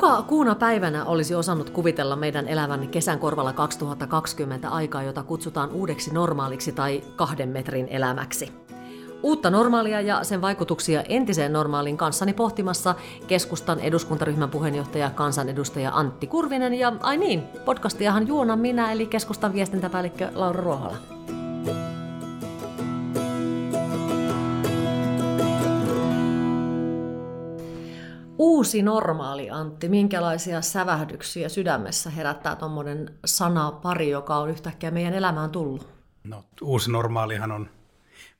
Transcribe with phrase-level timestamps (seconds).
[0.00, 6.14] Kuka kuuna päivänä olisi osannut kuvitella meidän elävän kesän korvalla 2020 aikaa, jota kutsutaan uudeksi
[6.14, 8.52] normaaliksi tai kahden metrin elämäksi?
[9.22, 12.94] Uutta normaalia ja sen vaikutuksia entiseen normaaliin kanssani pohtimassa
[13.26, 20.28] keskustan eduskuntaryhmän puheenjohtaja kansanedustaja Antti Kurvinen ja ai niin, podcastiahan juonan minä eli keskustan viestintäpäällikkö
[20.34, 20.96] Laura Ruohola.
[28.42, 29.88] Uusi normaali, Antti.
[29.88, 35.88] Minkälaisia sävähdyksiä sydämessä herättää tuommoinen sana pari, joka on yhtäkkiä meidän elämään tullut?
[36.24, 37.70] No, uusi normaalihan on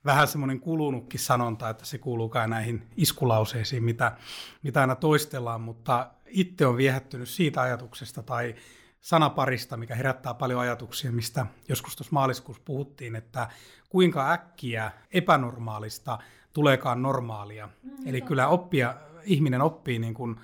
[0.05, 4.17] vähän semmoinen kulunutkin sanonta, että se kuuluu kai näihin iskulauseisiin, mitä,
[4.63, 8.55] mitä aina toistellaan, mutta itse on viehättynyt siitä ajatuksesta tai
[9.01, 13.47] sanaparista, mikä herättää paljon ajatuksia, mistä joskus tuossa maaliskuussa puhuttiin, että
[13.89, 16.19] kuinka äkkiä epänormaalista
[16.53, 17.69] tuleekaan normaalia.
[17.83, 20.35] Mm, Eli kyllä oppia, ihminen oppii niin kuin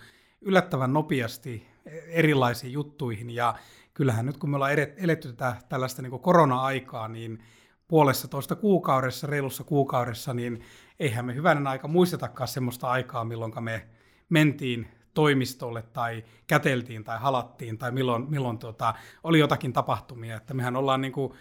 [0.42, 1.68] yllättävän nopeasti
[2.08, 3.56] erilaisiin juttuihin ja
[3.94, 7.40] kyllähän nyt kun me ollaan eletty tätä tällaista niin korona-aikaa, niin
[7.88, 10.62] puolessa toista kuukaudessa, reilussa kuukaudessa, niin
[11.00, 13.88] eihän me hyvänen aika muistetakaan semmoista aikaa, milloin me
[14.30, 20.36] mentiin toimistolle tai käteltiin tai halattiin tai milloin, milloin tota, oli jotakin tapahtumia.
[20.36, 21.34] Että mehän ollaan niin kuin,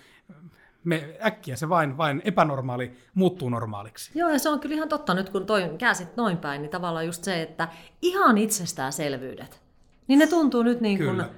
[0.87, 4.11] me äkkiä se vain, vain epänormaali muuttuu normaaliksi.
[4.15, 7.07] Joo, ja se on kyllä ihan totta nyt, kun toi käsit noin päin, niin tavallaan
[7.07, 7.69] just se, että
[8.03, 9.63] ihan itsestäänselvyydet,
[10.09, 11.29] niin ne tuntuu nyt niin kuin, kyllä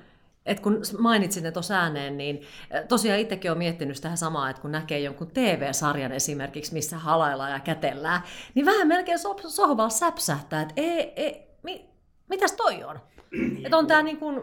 [0.48, 2.40] että kun mainitsin ne tuossa ääneen, niin
[2.88, 7.60] tosiaan itsekin olen miettinyt tähän samaa, että kun näkee jonkun TV-sarjan esimerkiksi, missä halaillaan ja
[7.60, 8.20] kätellään,
[8.54, 11.88] niin vähän melkein so- sohvalla säpsähtää, että ei, ei, mi,
[12.28, 13.00] mitäs toi on?
[13.64, 14.40] Että on tämä niin kuin,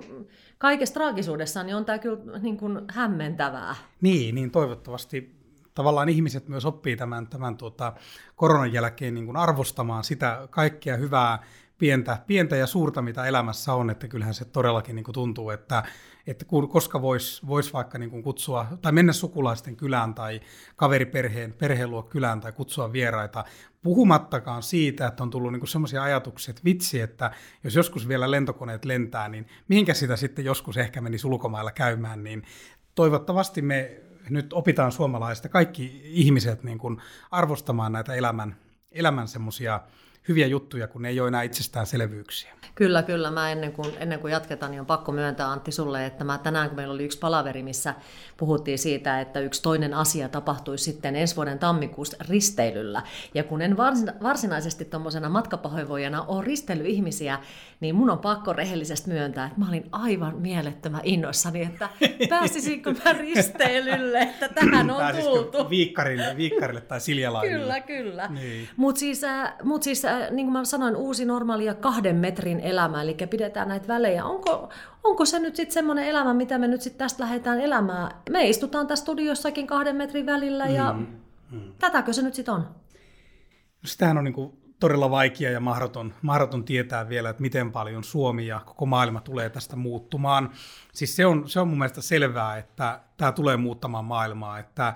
[0.57, 3.75] kaikessa traagisuudessaan, niin on tämä kyllä niin kuin hämmentävää.
[4.01, 5.35] Niin, niin toivottavasti
[5.73, 7.93] tavallaan ihmiset myös oppii tämän, tämän tuota,
[8.35, 11.43] koronan jälkeen niin kuin arvostamaan sitä kaikkea hyvää,
[11.77, 15.83] pientä, pientä ja suurta, mitä elämässä on, että kyllähän se todellakin niin kuin tuntuu, että,
[16.27, 20.41] että koska voisi vois vaikka niin kuin kutsua tai mennä sukulaisten kylään tai
[20.75, 23.43] kaveriperheen perheen luo kylään tai kutsua vieraita,
[23.83, 27.31] puhumattakaan siitä, että on tullut niin semmoisia ajatuksia, että vitsi, että
[27.63, 32.43] jos joskus vielä lentokoneet lentää, niin mihinkä sitä sitten joskus ehkä menisi ulkomailla käymään, niin
[32.95, 37.01] toivottavasti me nyt opitaan suomalaista kaikki ihmiset niin kuin
[37.31, 38.55] arvostamaan näitä elämän,
[38.91, 39.81] elämän semmoisia
[40.27, 42.51] hyviä juttuja, kun ne ei ole enää itsestäänselvyyksiä.
[42.75, 43.31] Kyllä, kyllä.
[43.31, 46.69] Mä ennen kuin, ennen kuin jatketaan, niin on pakko myöntää Antti sulle, että mä tänään
[46.69, 47.93] kun meillä oli yksi palaveri, missä
[48.37, 53.01] puhuttiin siitä, että yksi toinen asia tapahtuisi sitten ensi vuoden tammikuussa risteilyllä.
[53.33, 53.77] Ja kun en
[54.23, 57.39] varsinaisesti tuommoisena matkapahoinvoijana ole risteilyihmisiä,
[57.79, 61.89] niin mun on pakko rehellisesti myöntää, että mä olin aivan mielettömän innoissani, että
[62.29, 65.69] pääsisinkö mä risteilylle, että tähän on Pääsisikö tultu.
[65.69, 67.59] Viikkarille, viikkarille tai Siljalainille.
[67.59, 68.27] Kyllä, kyllä.
[68.27, 68.69] Niin.
[68.77, 72.59] Mutta siis, äh, mut siis äh, niin kuin mä sanoin, uusi normaali ja kahden metrin
[72.59, 74.25] elämä, eli pidetään näitä välejä.
[74.25, 74.69] Onko,
[75.03, 78.11] onko se nyt sitten semmoinen elämä, mitä me nyt sitten tästä lähdetään elämään?
[78.29, 81.07] Me istutaan tässä studiossakin kahden metrin välillä ja mm,
[81.51, 81.73] mm.
[81.79, 82.67] tätäkö se nyt sitten on?
[83.85, 88.47] Sitähän on niin kuin todella vaikea ja mahdoton, mahdoton tietää vielä, että miten paljon Suomi
[88.47, 90.49] ja koko maailma tulee tästä muuttumaan.
[90.93, 94.93] Siis se on, se on mun mielestä selvää, että tämä tulee muuttamaan maailmaa, että,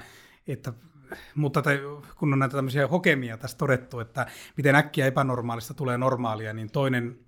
[0.47, 0.73] että
[1.35, 1.79] mutta te,
[2.15, 4.25] kun on näitä tämmöisiä hokemia tässä todettu, että
[4.57, 7.19] miten äkkiä epänormaalista tulee normaalia, niin toinen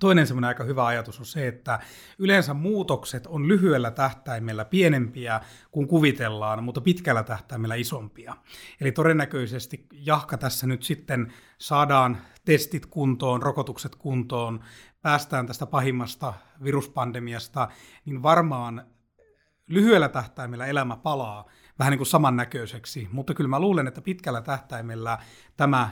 [0.00, 1.80] Toinen semmoinen aika hyvä ajatus on se, että
[2.18, 5.40] yleensä muutokset on lyhyellä tähtäimellä pienempiä
[5.70, 8.36] kuin kuvitellaan, mutta pitkällä tähtäimellä isompia.
[8.80, 14.60] Eli todennäköisesti jahka tässä nyt sitten saadaan testit kuntoon, rokotukset kuntoon,
[15.02, 16.34] päästään tästä pahimmasta
[16.64, 17.68] viruspandemiasta,
[18.04, 18.86] niin varmaan
[19.66, 25.18] lyhyellä tähtäimellä elämä palaa vähän niin kuin samannäköiseksi, mutta kyllä mä luulen, että pitkällä tähtäimellä
[25.56, 25.90] tämä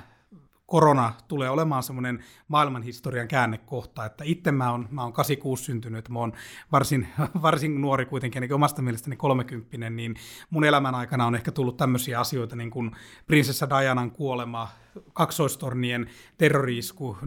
[0.73, 6.19] korona tulee olemaan semmoinen maailmanhistorian käännekohta, että itse mä oon, mä oon 86 syntynyt, mä
[6.19, 6.33] oon
[6.73, 7.09] varsin,
[7.43, 10.15] varsin nuori kuitenkin, ainakin omasta mielestäni 30, niin
[10.51, 12.91] mun elämän aikana on ehkä tullut tämmöisiä asioita niin kuin
[13.27, 14.69] prinsessa Dianan kuolema,
[15.13, 16.07] kaksoistornien
[16.39, 17.27] terroriisku, 9-11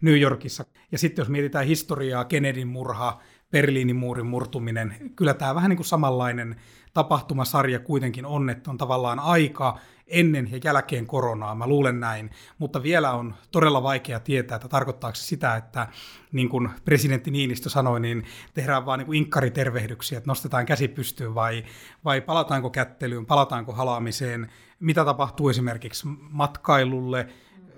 [0.00, 0.64] New Yorkissa.
[0.92, 3.20] Ja sitten jos mietitään historiaa, Kennedyn murha,
[3.50, 6.56] Berliinin muurin murtuminen, kyllä tämä vähän niin kuin samanlainen
[6.92, 9.78] tapahtumasarja kuitenkin on, että on tavallaan aika
[10.10, 15.14] ennen ja jälkeen koronaa, mä luulen näin, mutta vielä on todella vaikea tietää, että tarkoittaako
[15.14, 15.88] se sitä, että
[16.32, 18.24] niin kuin presidentti Niinistö sanoi, niin
[18.54, 21.64] tehdään vaan niin inkkaritervehdyksiä, että nostetaan käsi pystyyn vai,
[22.04, 27.26] vai palataanko kättelyyn, palataanko halaamiseen, mitä tapahtuu esimerkiksi matkailulle,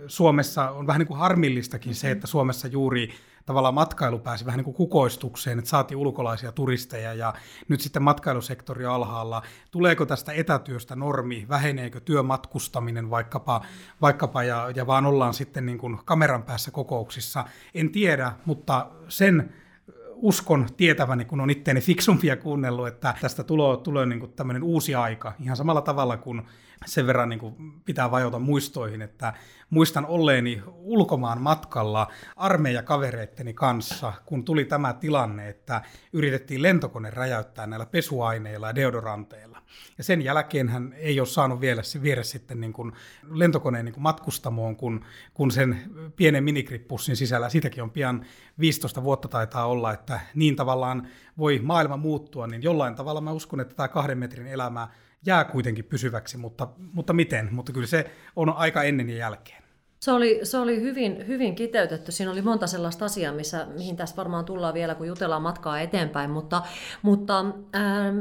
[0.06, 3.10] Suomessa on vähän niin kuin harmillistakin se, että Suomessa juuri
[3.46, 7.34] tavallaan matkailu pääsi vähän niin kuin kukoistukseen, että saatiin ulkolaisia turisteja ja
[7.68, 9.42] nyt sitten matkailusektori alhaalla.
[9.70, 13.60] Tuleeko tästä etätyöstä normi, väheneekö työmatkustaminen vaikkapa,
[14.00, 17.44] vaikkapa ja, ja vaan ollaan sitten niin kuin kameran päässä kokouksissa?
[17.74, 19.61] En tiedä, mutta sen
[20.22, 24.94] uskon tietäväni, kun on itteeni fiksumpia kuunnellut, että tästä tulee, tulee niin kuin tämmöinen uusi
[24.94, 26.42] aika, ihan samalla tavalla kuin
[26.86, 27.54] sen verran niin kuin
[27.84, 29.32] pitää vajota muistoihin, että
[29.70, 35.82] muistan olleeni ulkomaan matkalla armeijakavereitteni kanssa, kun tuli tämä tilanne, että
[36.12, 39.51] yritettiin lentokone räjäyttää näillä pesuaineilla ja deodoranteilla.
[39.98, 42.92] Ja sen jälkeen hän ei ole saanut vielä viedä sitten niin kuin
[43.30, 45.04] lentokoneen niin kuin matkustamoon, kun,
[45.34, 45.82] kun sen
[46.16, 48.26] pienen minikrippussin sisällä, sitäkin on pian
[48.58, 51.08] 15 vuotta taitaa olla, että niin tavallaan
[51.38, 54.88] voi maailma muuttua, niin jollain tavalla mä uskon, että tämä kahden metrin elämä
[55.26, 57.48] jää kuitenkin pysyväksi, mutta, mutta miten?
[57.52, 59.62] Mutta kyllä se on aika ennen ja jälkeen.
[60.02, 62.12] Se oli, se oli hyvin, hyvin kiteytetty.
[62.12, 66.30] Siinä oli monta sellaista asiaa, missä, mihin tässä varmaan tullaan vielä, kun jutellaan matkaa eteenpäin.
[66.30, 66.62] Mutta,
[67.02, 67.38] mutta
[67.76, 68.18] ähm,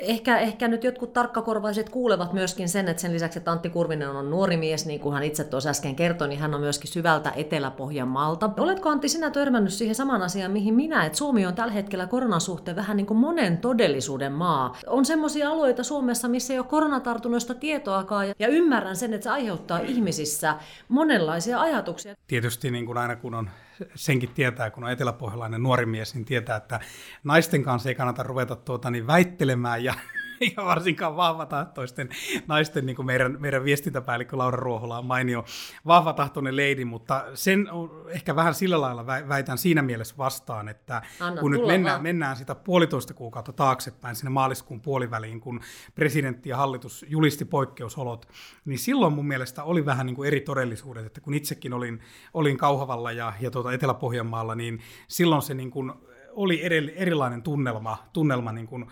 [0.00, 4.30] ehkä, ehkä nyt jotkut tarkkakorvaiset kuulevat myöskin sen, että sen lisäksi, että Antti Kurvinen on
[4.30, 8.50] nuori mies, niin kuin hän itse tuossa äsken kertoi, niin hän on myöskin syvältä Etelä-Pohjanmaalta.
[8.58, 12.40] Oletko Antti sinä törmännyt siihen samaan asiaan, mihin minä, että Suomi on tällä hetkellä koronan
[12.40, 14.76] suhteen vähän niin kuin monen todellisuuden maa.
[14.86, 19.78] On semmoisia alueita Suomessa, missä ei ole koronatartunnoista tietoakaan, ja ymmärrän sen, että se aiheuttaa
[19.78, 20.54] ihmisissä
[20.88, 22.14] monenlaisia ajatuksia.
[22.26, 23.50] Tietysti niin kuin aina kun on
[23.94, 26.80] senkin tietää, kun on eteläpohjalainen nuori mies, niin tietää, että
[27.24, 29.94] naisten kanssa ei kannata ruveta tuota, niin väittelemään ja
[30.56, 32.08] ja varsinkaan vahvatahtoisten
[32.46, 35.44] naisten, niin kuin meidän, meidän viestintäpäällikkö Laura Ruohola on mainio
[35.86, 41.40] vahvatahtoinen leidi, mutta sen on ehkä vähän sillä lailla väitän siinä mielessä vastaan, että Anna,
[41.40, 45.60] kun nyt mennään, mennään sitä puolitoista kuukautta taaksepäin sinne maaliskuun puoliväliin, kun
[45.94, 48.28] presidentti ja hallitus julisti poikkeusolot,
[48.64, 52.00] niin silloin mun mielestä oli vähän niin kuin eri todellisuudet, että kun itsekin olin,
[52.34, 55.92] olin Kauhavalla ja, ja tuota Etelä-Pohjanmaalla, niin silloin se niin kuin
[56.32, 58.86] oli eri, erilainen tunnelma, tunnelma niin kuin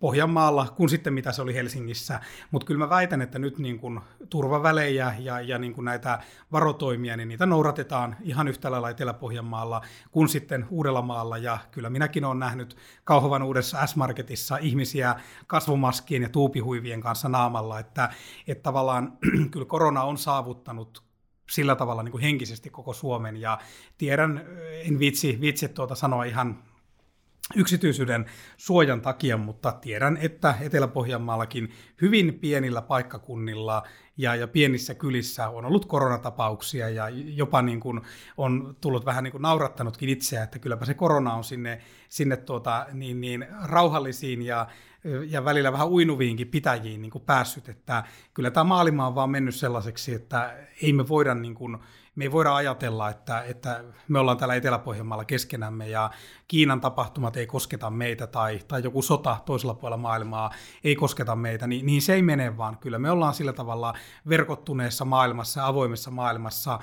[0.00, 2.20] Pohjanmaalla kuin sitten mitä se oli Helsingissä.
[2.50, 4.00] Mutta kyllä mä väitän, että nyt niin kuin
[4.30, 6.18] turvavälejä ja, ja niin kuin näitä
[6.52, 9.80] varotoimia, niin niitä noudatetaan ihan yhtä lailla Etelä-Pohjanmaalla
[10.10, 11.38] kuin sitten Uudellamaalla.
[11.38, 15.14] Ja kyllä minäkin olen nähnyt Kauhovan uudessa S-Marketissa ihmisiä
[15.46, 18.10] kasvomaskien ja tuupihuivien kanssa naamalla, että,
[18.46, 19.18] että tavallaan
[19.52, 21.02] kyllä korona on saavuttanut
[21.50, 23.36] sillä tavalla niin kuin henkisesti koko Suomen.
[23.36, 23.58] Ja
[23.98, 24.46] tiedän,
[24.84, 26.69] en vitsi, vitsi tuota sanoa ihan
[27.56, 28.26] yksityisyyden
[28.56, 31.70] suojan takia, mutta tiedän, että Etelä-Pohjanmaallakin
[32.02, 33.82] hyvin pienillä paikkakunnilla
[34.16, 38.00] ja, ja pienissä kylissä on ollut koronatapauksia ja jopa niin kuin
[38.36, 42.86] on tullut vähän niin kuin naurattanutkin itseä, että kylläpä se korona on sinne, sinne tuota,
[42.92, 44.66] niin, niin rauhallisiin ja,
[45.26, 48.04] ja välillä vähän uinuviinkin pitäjiin niin kuin päässyt, että
[48.34, 51.78] kyllä tämä maailma on vaan mennyt sellaiseksi, että ei me voida niin kuin,
[52.20, 56.10] me ei voida ajatella, että, että me ollaan täällä Etelä-Pohjanmaalla keskenämme ja
[56.48, 60.50] Kiinan tapahtumat ei kosketa meitä tai, tai joku sota toisella puolella maailmaa
[60.84, 62.78] ei kosketa meitä, niin, niin se ei mene vaan.
[62.78, 63.94] Kyllä me ollaan sillä tavalla
[64.28, 66.78] verkottuneessa maailmassa, avoimessa maailmassa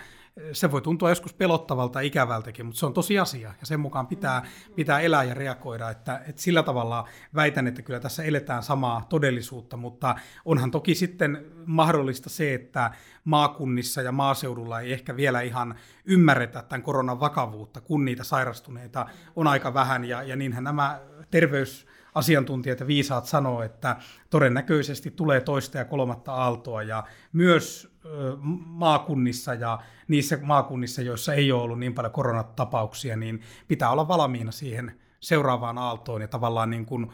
[0.51, 4.45] se voi tuntua joskus pelottavalta ikävältäkin, mutta se on tosi asia ja sen mukaan pitää,
[4.75, 9.77] pitää elää ja reagoida, että, että sillä tavalla väitän, että kyllä tässä eletään samaa todellisuutta,
[9.77, 12.91] mutta onhan toki sitten mahdollista se, että
[13.23, 15.75] maakunnissa ja maaseudulla ei ehkä vielä ihan
[16.05, 19.05] ymmärretä tämän koronan vakavuutta, kun niitä sairastuneita
[19.35, 20.99] on aika vähän ja, ja niinhän nämä
[21.31, 21.87] terveys
[22.17, 23.95] asiantuntijat ja viisaat sanoo, että
[24.29, 27.03] todennäköisesti tulee toista ja kolmatta aaltoa ja
[27.33, 27.97] myös
[28.65, 34.51] maakunnissa ja niissä maakunnissa, joissa ei ole ollut niin paljon koronatapauksia, niin pitää olla valmiina
[34.51, 37.11] siihen seuraavaan aaltoon ja tavallaan niin kuin,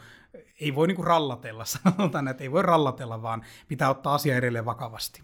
[0.60, 4.66] ei voi niin kuin rallatella, sanotaan, että ei voi rallatella, vaan pitää ottaa asia edelleen
[4.66, 5.22] vakavasti.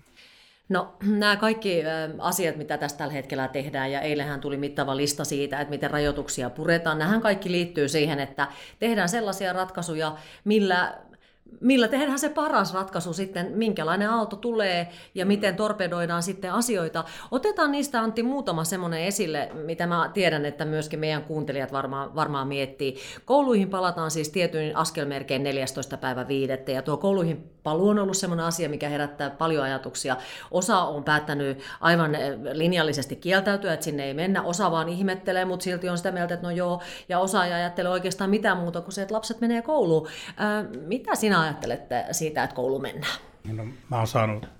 [0.69, 1.83] No nämä kaikki
[2.19, 6.49] asiat, mitä tästä tällä hetkellä tehdään, ja eilähän tuli mittava lista siitä, että miten rajoituksia
[6.49, 8.47] puretaan, nämähän kaikki liittyy siihen, että
[8.79, 10.97] tehdään sellaisia ratkaisuja, millä
[11.61, 17.03] millä tehdään se paras ratkaisu sitten, minkälainen aalto tulee ja miten torpedoidaan sitten asioita.
[17.31, 22.47] Otetaan niistä Antti muutama semmoinen esille, mitä mä tiedän, että myöskin meidän kuuntelijat varmaan, varmaan
[22.47, 22.97] miettii.
[23.25, 25.97] Kouluihin palataan siis tietyin askelmerkein 14.
[25.97, 30.17] päivä viidettä ja tuo kouluihin paluu on ollut semmoinen asia, mikä herättää paljon ajatuksia.
[30.51, 32.11] Osa on päättänyt aivan
[32.53, 34.41] linjallisesti kieltäytyä, että sinne ei mennä.
[34.41, 36.81] Osa vaan ihmettelee, mutta silti on sitä mieltä, että no joo.
[37.09, 40.07] Ja osa ei ajattele oikeastaan mitään muuta kuin se, että lapset menee kouluun.
[40.37, 43.13] Ää, mitä sinä ajattelette siitä, että koulu mennään?
[43.53, 44.59] No, mä oon saanut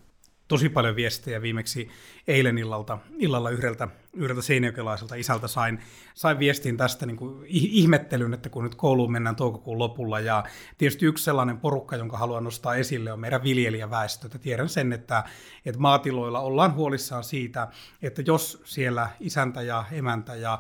[0.50, 1.90] tosi paljon viestejä viimeksi
[2.28, 5.80] eilen illalta, illalla yhdeltä, yhdeltä seinäjokelaiselta isältä sain,
[6.14, 10.44] sain viestin tästä niin kuin ihmettelyn, että kun nyt kouluun mennään toukokuun lopulla ja
[10.78, 14.26] tietysti yksi sellainen porukka, jonka haluan nostaa esille on meidän viljelijäväestö.
[14.26, 15.24] Että tiedän sen, että,
[15.66, 17.68] että maatiloilla ollaan huolissaan siitä,
[18.02, 20.60] että jos siellä isäntä ja emäntä ja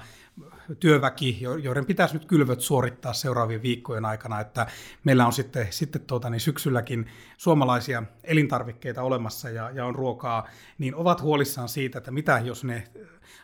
[0.79, 4.67] työväki, joiden pitäisi nyt kylvöt suorittaa seuraavien viikkojen aikana, että
[5.03, 7.05] meillä on sitten, sitten tuota, niin syksylläkin
[7.37, 12.87] suomalaisia elintarvikkeita olemassa ja, ja on ruokaa, niin ovat huolissaan siitä, että mitä jos ne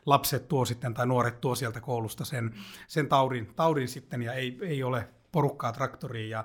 [0.06, 2.54] lapset tuo sitten tai nuoret tuo sieltä koulusta sen,
[2.88, 6.44] sen taudin, taudin sitten ja ei, ei ole porukkaa traktoriin ja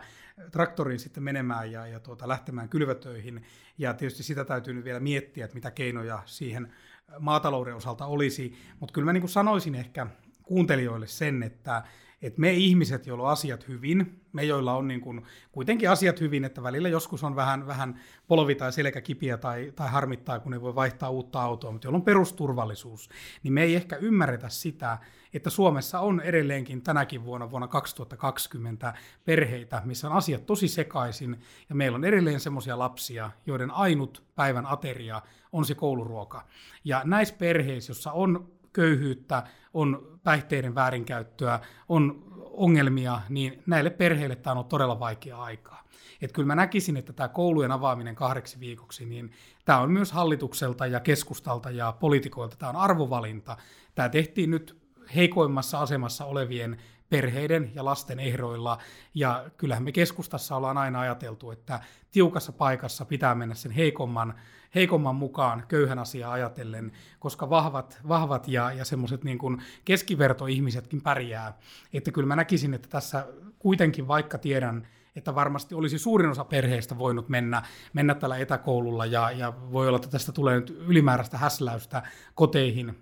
[0.52, 3.42] traktoriin sitten menemään ja, ja tuota, lähtemään kylvötöihin.
[3.78, 6.72] Ja tietysti sitä täytyy nyt vielä miettiä, että mitä keinoja siihen
[7.18, 8.54] maatalouden osalta olisi.
[8.80, 10.06] Mutta kyllä mä niin kuin sanoisin ehkä
[10.50, 11.82] kuuntelijoille sen, että,
[12.22, 16.44] että me ihmiset, joilla on asiat hyvin, me joilla on niin kuin kuitenkin asiat hyvin,
[16.44, 20.60] että välillä joskus on vähän, vähän polvi tai selkä kipiä tai, tai harmittaa, kun ei
[20.60, 23.08] voi vaihtaa uutta autoa, mutta jolla on perusturvallisuus,
[23.42, 24.98] niin me ei ehkä ymmärretä sitä,
[25.34, 31.74] että Suomessa on edelleenkin tänäkin vuonna, vuonna 2020, perheitä, missä on asiat tosi sekaisin, ja
[31.74, 36.46] meillä on edelleen semmoisia lapsia, joiden ainut päivän ateria on se kouluruoka.
[36.84, 39.42] Ja näissä perheissä, jossa on köyhyyttä,
[39.74, 45.84] on päihteiden väärinkäyttöä, on ongelmia, niin näille perheille tämä on todella vaikea aikaa.
[46.22, 49.32] Että kyllä mä näkisin, että tämä koulujen avaaminen kahdeksi viikoksi, niin
[49.64, 53.56] tämä on myös hallitukselta ja keskustalta ja poliitikoilta, tämä on arvovalinta.
[53.94, 54.80] Tämä tehtiin nyt
[55.14, 56.76] heikoimmassa asemassa olevien
[57.10, 58.78] perheiden ja lasten ehdoilla.
[59.14, 64.34] Ja kyllähän me keskustassa ollaan aina ajateltu, että tiukassa paikassa pitää mennä sen heikomman,
[64.74, 71.58] heikomman mukaan köyhän asiaa ajatellen, koska vahvat, vahvat ja, ja semmoiset niin kuin keskivertoihmisetkin pärjää.
[71.92, 73.26] Että kyllä mä näkisin, että tässä
[73.58, 74.86] kuitenkin vaikka tiedän,
[75.16, 77.62] että varmasti olisi suurin osa perheistä voinut mennä,
[77.92, 82.02] mennä tällä etäkoululla ja, ja voi olla, että tästä tulee nyt ylimääräistä häsläystä
[82.34, 82.98] koteihin,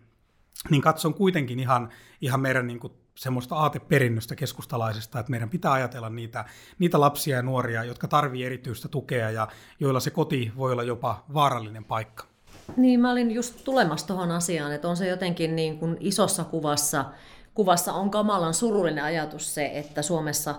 [0.71, 1.89] niin katson kuitenkin ihan,
[2.21, 6.45] ihan meidän niin kuin semmoista aateperinnöstä keskustalaisesta, että meidän pitää ajatella niitä,
[6.79, 9.49] niitä lapsia ja nuoria, jotka tarvii erityistä tukea ja
[9.81, 12.25] joilla se koti voi olla jopa vaarallinen paikka.
[12.77, 17.05] Niin, mä olin just tulemassa tuohon asiaan, että on se jotenkin niin kuin isossa kuvassa,
[17.55, 20.55] kuvassa on kamalan surullinen ajatus se, että Suomessa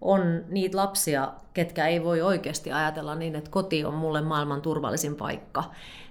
[0.00, 5.16] on niitä lapsia, ketkä ei voi oikeasti ajatella niin, että koti on mulle maailman turvallisin
[5.16, 5.64] paikka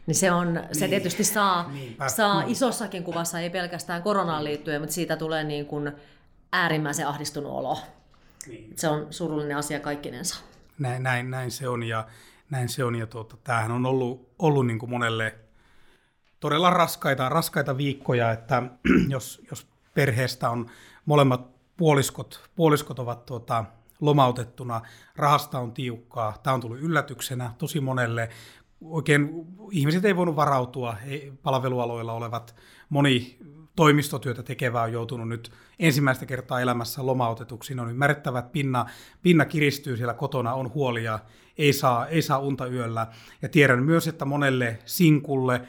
[0.10, 0.68] niin se, on, niin.
[0.72, 1.72] se tietysti saa,
[2.08, 2.52] saa mm.
[2.52, 5.92] isossakin kuvassa, ei pelkästään koronaan liittyen, mutta siitä tulee niin kuin
[6.52, 7.78] äärimmäisen ahdistunut olo.
[8.48, 8.74] Niin.
[8.76, 10.44] Se on surullinen asia kaikkinensa.
[10.80, 12.08] Näin, näin, näin se on ja,
[12.50, 15.36] näin se on, ja tuota, tämähän on ollut, ollut niin kuin monelle
[16.40, 18.64] todella raskaita, raskaita viikkoja, että
[19.10, 20.70] jos, jos perheestä on
[21.06, 23.66] molemmat puoliskot, puoliskot ovat tuota,
[24.02, 24.82] lomautettuna,
[25.16, 28.30] rahasta on tiukkaa, tämä on tullut yllätyksenä tosi monelle,
[28.82, 29.30] oikein
[29.72, 32.56] ihmiset ei voinut varautua, ei, palvelualoilla olevat
[32.90, 33.38] moni
[33.76, 37.80] toimistotyötä tekevää on joutunut nyt ensimmäistä kertaa elämässä lomautetuksi.
[37.80, 38.86] On ymmärrettävä, että pinna,
[39.22, 41.20] pinna kiristyy siellä kotona, on huolia,
[41.58, 43.08] ei saa, ei saa unta yöllä.
[43.42, 45.62] Ja tiedän myös, että monelle sinkulle,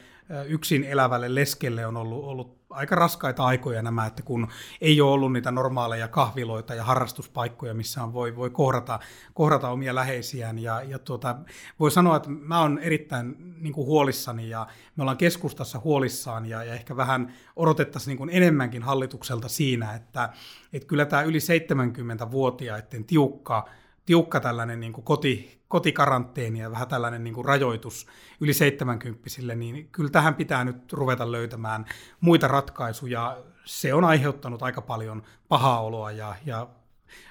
[0.47, 4.47] yksin elävälle leskelle on ollut, ollut aika raskaita aikoja nämä, että kun
[4.81, 8.99] ei ole ollut niitä normaaleja kahviloita ja harrastuspaikkoja, missä on voi, voi kohdata,
[9.33, 10.59] kohdata omia läheisiään.
[10.59, 11.35] Ja, ja tuota,
[11.79, 16.63] voi sanoa, että mä oon erittäin niin kuin huolissani ja me ollaan keskustassa huolissaan ja,
[16.63, 20.29] ja ehkä vähän odotettaisiin niin kuin enemmänkin hallitukselta siinä, että,
[20.73, 23.69] että kyllä tämä yli 70-vuotiaiden tiukka
[24.05, 28.07] tiukka tällainen niin kuin koti, kotikaranteeni ja vähän tällainen niin kuin rajoitus
[28.39, 29.23] yli 70
[29.55, 31.85] niin kyllä tähän pitää nyt ruveta löytämään
[32.19, 33.37] muita ratkaisuja.
[33.65, 36.67] Se on aiheuttanut aika paljon pahaa oloa ja, ja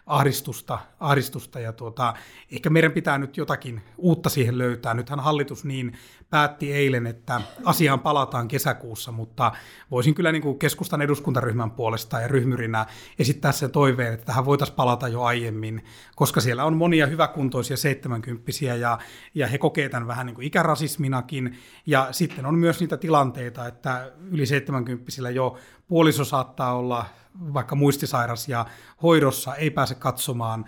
[0.07, 2.15] ahdistusta, ahdistusta ja tuota,
[2.53, 4.95] ehkä meidän pitää nyt jotakin uutta siihen löytää.
[4.95, 5.99] Nythän hallitus niin
[6.31, 9.53] päätti eilen, että asiaan palataan kesäkuussa, mutta
[9.91, 12.87] voisin kyllä niin kuin keskustan eduskuntaryhmän puolesta ja ryhmyrinä
[13.19, 15.85] esittää sen toiveen, että tähän voitaisiin palata jo aiemmin,
[16.17, 18.99] koska siellä on monia hyväkuntoisia seitsemänkymppisiä ja,
[19.35, 24.13] ja he kokee tämän vähän niin kuin ikärasisminakin ja sitten on myös niitä tilanteita, että
[24.31, 25.57] yli 70 jo
[25.89, 27.07] puoliso saattaa olla
[27.55, 28.67] vaikka muistisairas ja
[29.03, 30.65] hoidossa ei pääse katsomaan.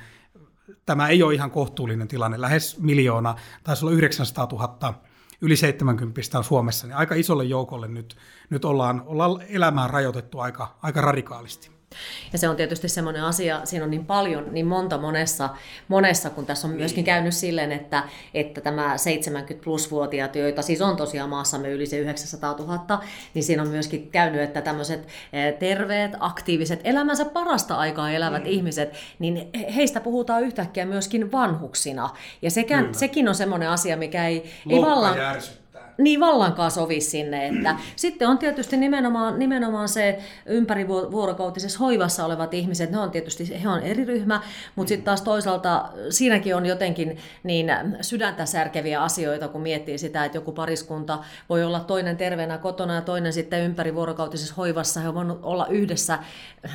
[0.87, 2.41] Tämä ei ole ihan kohtuullinen tilanne.
[2.41, 4.95] Lähes miljoona, taisi olla 900 000
[5.43, 8.17] yli 70 on Suomessa, niin aika isolle joukolle nyt,
[8.51, 11.72] nyt ollaan, ollaan elämään rajoitettu aika, aika radikaalisti.
[12.33, 15.49] Ja se on tietysti semmoinen asia, siinä on niin paljon, niin monta monessa,
[15.89, 18.03] monessa kun tässä on myöskin käynyt silleen, että,
[18.35, 23.03] että tämä 70 plus-vuotiaat, joita siis on tosiaan maassamme yli se 900 000,
[23.35, 28.51] niin siinä on myöskin käynyt, että tämmöiset eh, terveet, aktiiviset, elämänsä parasta aikaa elävät mm.
[28.51, 32.11] ihmiset, niin heistä puhutaan yhtäkkiä myöskin vanhuksina.
[32.43, 35.19] Ja sekään, sekin on semmoinen asia, mikä ei, ei vallan...
[35.19, 35.62] Järsy
[35.99, 37.47] Niin vallankaan sovi sinne.
[37.47, 43.69] Että sitten on tietysti nimenomaan, nimenomaan se ympärivuorokautisessa hoivassa olevat ihmiset, ne on tietysti, he
[43.69, 44.41] on eri ryhmä,
[44.77, 47.67] mutta sitten taas toisaalta siinäkin on jotenkin niin
[48.01, 51.19] sydäntä särkeviä asioita, kun miettii sitä, että joku pariskunta
[51.49, 55.01] voi olla toinen terveenä kotona ja toinen sitten ympärivuorokautisessa hoivassa.
[55.01, 56.19] He voivat olla yhdessä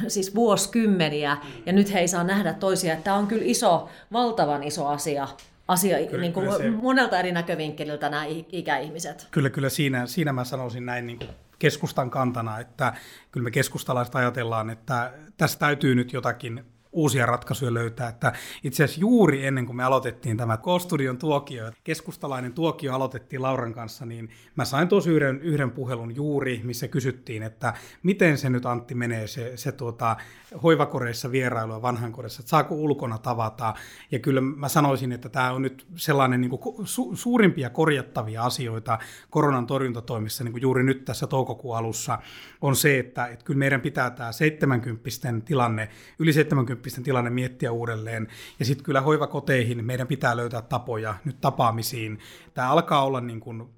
[0.08, 2.96] siis vuosikymmeniä ja nyt he ei saa nähdä toisia.
[2.96, 5.28] Tämä on kyllä iso, valtavan iso asia
[5.68, 9.28] asia kyllä, niin kuin kyllä se, monelta eri näkövinkkeliltä nämä ikäihmiset.
[9.32, 12.94] Kyllä, kyllä siinä, siinä mä sanoisin näin niin kuin keskustan kantana, että
[13.32, 18.10] kyllä me keskustalaiset ajatellaan, että tässä täytyy nyt jotakin uusia ratkaisuja löytää.
[18.10, 23.74] Että itse asiassa juuri ennen kuin me aloitettiin tämä K-studion tuokio, keskustalainen tuokio aloitettiin Lauran
[23.74, 28.65] kanssa, niin mä sain tuossa yhden, yhden puhelun juuri, missä kysyttiin, että miten se nyt
[28.65, 30.15] Antti menee se, se tuota,
[30.63, 33.74] hoivakoreissa vierailua vanhankodissa, että saako ulkona tavata.
[34.12, 39.00] Ja kyllä mä sanoisin, että tämä on nyt sellainen niin kuin su- suurimpia korjattavia asioita
[39.29, 42.20] koronan torjuntatoimissa niin kuin juuri nyt tässä toukokuun alussa
[42.62, 45.10] on se, että, että kyllä meidän pitää tämä 70
[45.46, 45.89] tilanne,
[46.20, 48.28] yli 70 tilanne miettiä uudelleen.
[48.60, 52.20] Ja sitten kyllä hoivakoteihin meidän pitää löytää tapoja nyt tapaamisiin.
[52.54, 53.70] Tämä alkaa olla niin kuin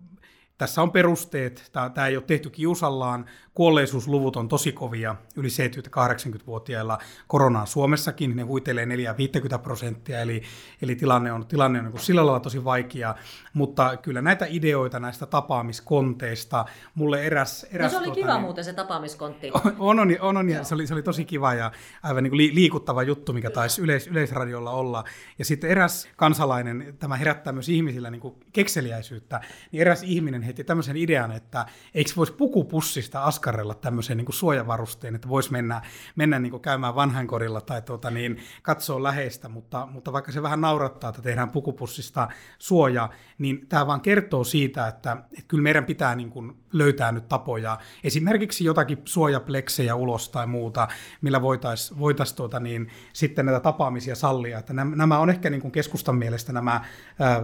[0.59, 6.97] tässä on perusteet, tämä ei ole tehty kiusallaan, kuolleisuusluvut on tosi kovia yli 70-80-vuotiailla
[7.27, 10.41] koronaan Suomessakin, ne huitelee 4-50 prosenttia, eli,
[10.81, 13.15] eli tilanne on, tilanne on niin sillä lailla tosi vaikea,
[13.53, 17.65] mutta kyllä näitä ideoita näistä tapaamiskonteista, mulle eräs...
[17.71, 19.51] eräs no se oli tuota, kiva niin, muuten se tapaamiskontti.
[19.53, 21.71] On, on, on, on, on ja se oli, se oli tosi kiva ja
[22.03, 25.03] aivan niin kuin liikuttava juttu, mikä taisi yleis, yleisradiolla olla.
[25.39, 30.63] Ja sitten eräs kansalainen, tämä herättää myös ihmisillä niin kuin kekseliäisyyttä, niin eräs ihminen heti
[30.63, 35.82] tämmöisen idean, että eikö voisi pukupussista askarella tämmöisen niin suojavarusteen, että voisi mennä,
[36.15, 41.10] mennä niin käymään vanhainkorilla tai tuota, niin, katsoa läheistä, mutta, mutta vaikka se vähän naurattaa,
[41.10, 42.27] että tehdään pukupussista
[42.60, 47.27] suoja, niin tämä vaan kertoo siitä, että, että kyllä meidän pitää niin kuin löytää nyt
[47.27, 50.88] tapoja, esimerkiksi jotakin suojapleksejä ulos tai muuta,
[51.22, 54.60] millä voitaisiin voitais tuota, niin, sitten näitä tapaamisia sallia.
[54.60, 56.82] Että nämä, nämä on ehkä niin kuin keskustan mielestä nämä
[57.20, 57.44] ää,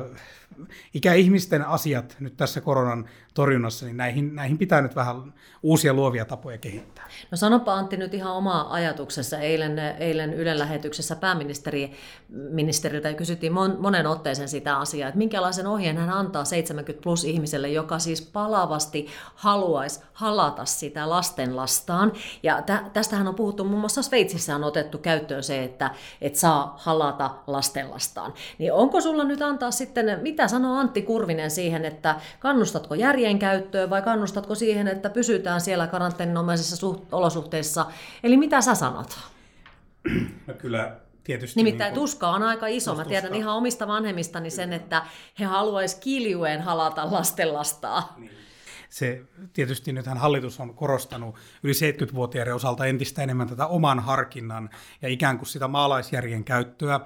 [0.93, 6.57] ikäihmisten asiat nyt tässä koronan torjunnassa, niin näihin, näihin pitää nyt vähän uusia luovia tapoja
[6.57, 7.07] kehittää.
[7.31, 9.39] No sanopa Antti nyt ihan oma ajatuksessa.
[9.39, 11.91] Eilen, eilen Ylen lähetyksessä pääministeri
[13.17, 17.99] kysyttiin mon, monen otteeseen sitä asiaa, että minkälaisen ohjeen hän antaa 70 plus ihmiselle, joka
[17.99, 22.13] siis palavasti haluaisi halata sitä lastenlastaan.
[22.43, 26.75] Ja tä, tästähän on puhuttu, muun muassa Sveitsissä on otettu käyttöön se, että et saa
[26.77, 28.33] halata lastenlastaan.
[28.57, 32.95] Niin onko sulla nyt antaa sitten, mitä sanoo Antti Kurvinen siihen, että kannustatko
[33.25, 37.85] järjen käyttöön vai kannustatko siihen, että pysytään siellä karanteeninomaisissa suht- olosuhteissa?
[38.23, 39.19] Eli mitä sä sanot?
[40.47, 41.59] No kyllä tietysti...
[41.59, 42.95] Nimittäin niin kuin, tuska on aika iso.
[42.95, 43.37] Mä tiedän tuska.
[43.37, 45.05] ihan omista vanhemmistani sen, että
[45.39, 48.13] he haluaisivat kiljuen halata lastenlastaa.
[48.17, 48.31] Niin.
[48.89, 49.21] Se
[49.53, 54.69] tietysti nythän hallitus on korostanut yli 70-vuotiaiden osalta entistä enemmän tätä oman harkinnan
[55.01, 56.99] ja ikään kuin sitä maalaisjärjen käyttöä,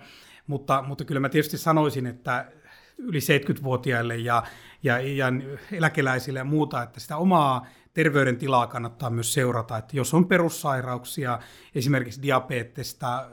[0.47, 2.51] mutta, mutta kyllä mä tietysti sanoisin, että
[2.97, 4.43] yli 70-vuotiaille ja,
[4.83, 5.27] ja, ja
[5.71, 11.39] eläkeläisille ja muuta, että sitä omaa terveydentilaa kannattaa myös seurata, että jos on perussairauksia,
[11.75, 13.29] esimerkiksi diabetesta,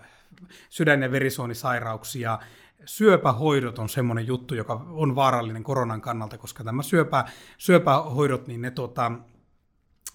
[0.68, 2.38] sydän- ja verisuonisairauksia,
[2.85, 7.24] syöpähoidot on semmoinen juttu, joka on vaarallinen koronan kannalta, koska tämä syöpä,
[7.59, 9.12] syöpähoidot, niin ne tota,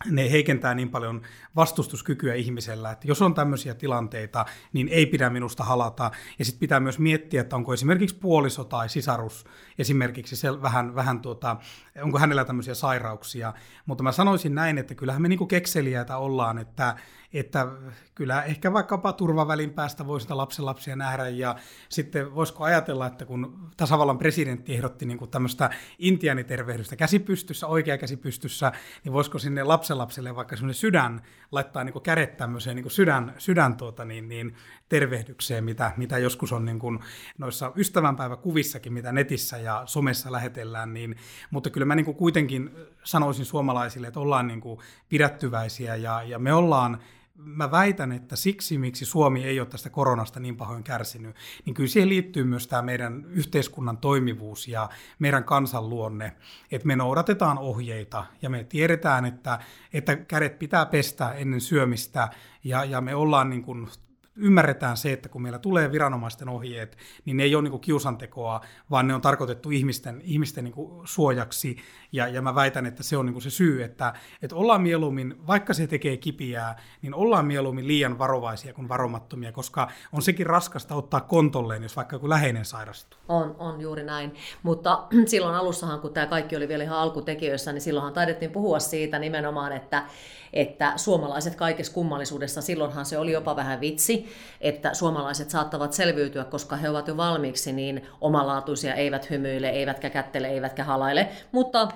[0.06, 1.22] ne heikentää niin paljon
[1.56, 6.12] vastustuskykyä ihmisellä, että jos on tämmöisiä tilanteita, niin ei pidä minusta halata.
[6.40, 9.46] Ja sitten pitää myös miettiä, että onko esimerkiksi puoliso tai sisarus
[9.78, 11.58] esimerkiksi se vähän, vähän tuota,
[12.02, 13.54] onko hänellä tämmöisiä sairauksia.
[13.86, 16.96] Mutta mä sanoisin näin, että kyllähän me niinku kekseliäitä ollaan, että
[17.34, 17.68] että
[18.16, 21.30] kyllä ehkä vaikkapa turvavälin päästä voi sitä lapsenlapsia nähdä.
[21.30, 21.56] Ja
[21.90, 28.72] sitten voisiko ajatella, että kun tasavallan presidentti ehdotti niin kuin tämmöistä intianitervehdystä käsipystyssä, oikea käsipystyssä,
[29.04, 33.34] niin voisiko sinne lapsenlapselle vaikka semmoinen sydän laittaa niin kuin kädet tämmöiseen niin kuin sydän,
[33.38, 34.56] sydän tuota, niin, niin,
[34.90, 37.00] tervehdykseen, mitä, mitä joskus on niin kuin
[37.38, 41.16] noissa ystävänpäiväkuvissakin, mitä netissä ja somessa lähetellään, niin,
[41.52, 42.72] mutta kyllä mä niin kuin kuitenkin
[43.04, 47.00] sanoisin suomalaisille, että ollaan niin kuin pidättyväisiä ja, ja me ollaan
[47.36, 51.90] mä väitän, että siksi, miksi Suomi ei ole tästä koronasta niin pahoin kärsinyt, niin kyllä
[51.90, 54.90] siihen liittyy myös tämä meidän yhteiskunnan toimivuus ja
[55.20, 56.36] meidän kansanluonne,
[56.72, 59.60] että me noudatetaan ohjeita ja me tiedetään, että,
[59.94, 62.30] että kädet pitää pestä ennen syömistä
[62.64, 63.88] ja, ja me ollaan niin kuin
[64.36, 68.62] ymmärretään se, että kun meillä tulee viranomaisten ohjeet, niin ne ei ole niin kuin kiusantekoa,
[68.92, 71.78] vaan ne on tarkoitettu ihmisten, ihmisten niin kuin suojaksi.
[72.12, 75.48] Ja, ja mä väitän, että se on niin kuin se syy, että, että ollaan mieluummin,
[75.48, 80.96] vaikka se tekee kipiää, niin ollaan mieluummin liian varovaisia kuin varomattomia, koska on sekin raskasta
[80.96, 83.20] ottaa kontolleen, jos vaikka joku läheinen sairastuu.
[83.28, 84.34] On, on juuri näin.
[84.64, 89.20] Mutta silloin alussahan, kun tämä kaikki oli vielä ihan alkutekijöissä, niin silloinhan taidettiin puhua siitä
[89.20, 90.06] nimenomaan, että
[90.54, 94.21] että suomalaiset kaikessa kummallisuudessa, silloinhan se oli jopa vähän vitsi,
[94.62, 100.48] että suomalaiset saattavat selviytyä, koska he ovat jo valmiiksi niin omalaatuisia, eivät hymyile, eivätkä kättele,
[100.48, 101.88] eivätkä halaile, mutta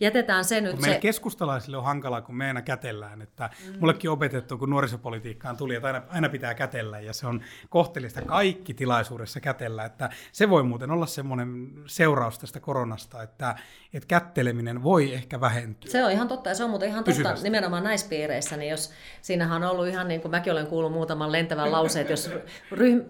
[0.00, 0.80] jätetään se nyt.
[0.80, 1.00] Meillä se...
[1.00, 3.22] keskustalaisille on hankalaa, kun me aina kätellään.
[3.22, 3.78] Että mm.
[3.80, 8.74] Mullekin opetettu, kun nuorisopolitiikkaan tuli, että aina, aina pitää kätellä ja se on kohtelista kaikki
[8.74, 9.84] tilaisuudessa kätellä.
[9.84, 13.56] Että se voi muuten olla semmoinen seuraus tästä koronasta, että,
[13.94, 15.90] että kätteleminen voi ehkä vähentyä.
[15.90, 17.44] Se on ihan totta ja se on muuten ihan totta Pysyvästi.
[17.44, 18.56] nimenomaan näissä piireissä.
[18.56, 22.12] Niin jos, siinähän on ollut ihan niin kuin mäkin olen kuullut muutaman lentävän lauseen, että
[22.12, 22.30] jos
[22.70, 23.00] ryhm,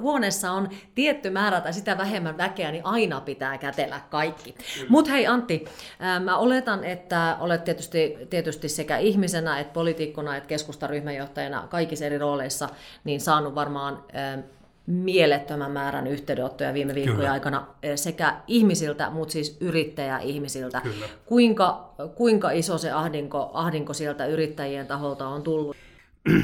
[0.00, 4.54] huoneessa on tietty määrä tai sitä vähemmän väkeä, niin aina pitää kätellä kaikki.
[4.88, 5.64] Mutta hei Antti,
[6.24, 12.68] Mä oletan, että olet tietysti, tietysti sekä ihmisenä, että poliitikkona, että keskustaryhmänjohtajana kaikissa eri rooleissa,
[13.04, 14.04] niin saanut varmaan
[14.88, 17.32] mielettömän määrän yhteydenottoja viime viikkojen Kyllä.
[17.32, 20.80] aikana sekä ihmisiltä, mutta siis yrittäjäihmisiltä.
[20.80, 21.06] Kyllä.
[21.26, 25.76] Kuinka, kuinka iso se ahdinko, ahdinko sieltä yrittäjien taholta on tullut?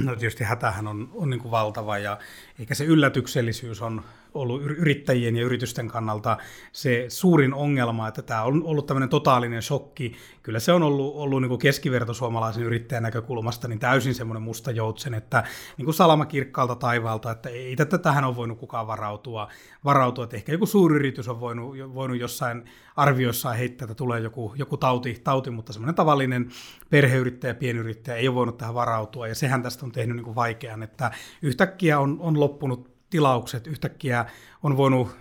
[0.05, 2.19] No tietysti hätähän on, on niin kuin valtava ja
[2.59, 4.03] eikä se yllätyksellisyys on
[4.35, 6.37] ollut yrittäjien ja yritysten kannalta
[6.73, 10.13] se suurin ongelma, että tämä on ollut tämmöinen totaalinen shokki.
[10.43, 15.15] Kyllä se on ollut, ollut niin keskiverto suomalaisen yrittäjän näkökulmasta niin täysin semmoinen musta joutsen,
[15.15, 15.45] että
[15.77, 19.49] niin kuin salama kirkkaalta taivaalta, että ei tätä tähän ole voinut kukaan varautua.
[19.85, 20.25] varautua.
[20.25, 22.65] Että ehkä joku suuryritys on voinut, voinut jossain
[22.97, 26.51] arvioissaan heittää, että tulee joku, joku tauti, tauti, mutta semmoinen tavallinen
[26.91, 30.83] perheyrittäjä, pienyrittäjä ei ole voinut tähän varautua, ja sehän tästä on tehnyt niin kuin vaikean,
[30.83, 31.11] että
[31.43, 33.67] yhtäkkiä on, on loppunut tilaukset.
[33.67, 34.27] Yhtäkkiä
[34.63, 35.17] on voinut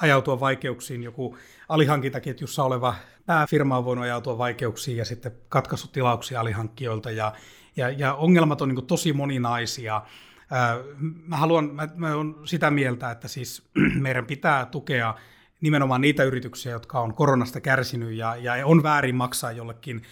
[0.00, 1.36] ajautua vaikeuksiin, joku
[1.68, 2.94] alihankintaketjussa oleva
[3.26, 7.32] pääfirma on voinut ajautua vaikeuksiin ja sitten katkaissut tilauksia alihankkijoilta ja,
[7.76, 10.02] ja, ja ongelmat on niin tosi moninaisia.
[11.26, 13.70] Mä haluan, mä, mä olen sitä mieltä, että siis
[14.00, 15.14] meidän pitää tukea
[15.60, 20.02] nimenomaan niitä yrityksiä, jotka on koronasta kärsinyt ja, ja on väärin maksaa jollekin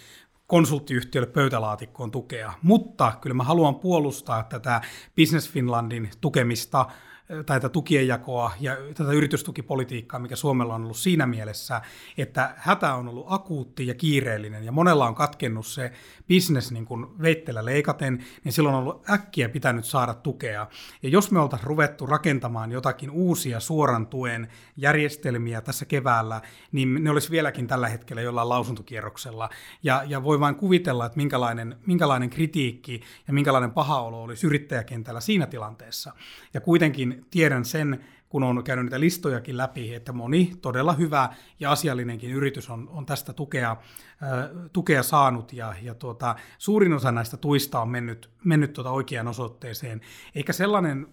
[0.47, 2.53] konsulttiyhtiölle pöytälaatikkoon tukea.
[2.61, 4.81] Mutta kyllä mä haluan puolustaa tätä
[5.15, 6.85] Business Finlandin tukemista
[7.27, 11.81] tai tätä tukien jakoa ja tätä yritystukipolitiikkaa, mikä Suomella on ollut siinä mielessä,
[12.17, 15.91] että hätä on ollut akuutti ja kiireellinen ja monella on katkennut se
[16.27, 20.67] bisnes niin kuin veittelä leikaten, niin silloin on ollut äkkiä pitänyt saada tukea.
[21.03, 27.09] Ja jos me oltaisiin ruvettu rakentamaan jotakin uusia suoran tuen järjestelmiä tässä keväällä, niin ne
[27.09, 29.49] olisi vieläkin tällä hetkellä jollain lausuntokierroksella.
[29.83, 35.21] Ja, ja voi vain kuvitella, että minkälainen, minkälainen kritiikki ja minkälainen paha olo olisi yrittäjäkentällä
[35.21, 36.13] siinä tilanteessa.
[36.53, 41.71] Ja kuitenkin tiedän sen, kun on käynyt niitä listojakin läpi, että moni todella hyvä ja
[41.71, 47.37] asiallinenkin yritys on, on tästä tukea, äh, tukea saanut ja, ja tuota, suurin osa näistä
[47.37, 50.01] tuista on mennyt, mennyt tuota oikeaan osoitteeseen.
[50.35, 51.07] Eikä sellainen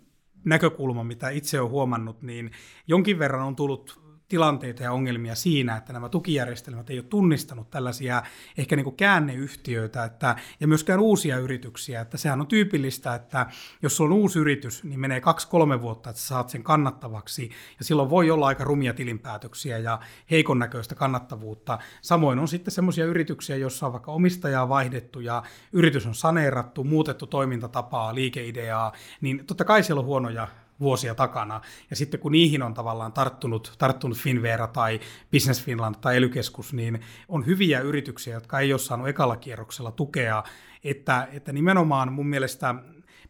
[0.45, 2.51] näkökulma, mitä itse olen huomannut, niin
[2.87, 8.23] jonkin verran on tullut tilanteita ja ongelmia siinä, että nämä tukijärjestelmät ei ole tunnistanut tällaisia
[8.59, 12.01] ehkä niin kuin käänneyhtiöitä että, ja myöskään uusia yrityksiä.
[12.01, 13.47] Että sehän on tyypillistä, että
[13.83, 18.31] jos on uusi yritys, niin menee kaksi-kolme vuotta, että saat sen kannattavaksi ja silloin voi
[18.31, 21.79] olla aika rumia tilinpäätöksiä ja heikon näköistä kannattavuutta.
[22.03, 27.27] Samoin on sitten semmoisia yrityksiä, joissa on vaikka omistajaa vaihdettu ja yritys on saneerattu, muutettu
[27.27, 30.49] toimintatapaa, liikeideaa, niin totta kai siellä on huonoja
[30.81, 31.61] vuosia takana.
[31.91, 35.01] Ja sitten kun niihin on tavallaan tarttunut, tarttunut Finvera tai
[35.33, 36.31] Business Finland tai ely
[36.73, 40.45] niin on hyviä yrityksiä, jotka ei ole saanut ekalla kierroksella tukea,
[40.85, 42.75] että, että nimenomaan mun mielestä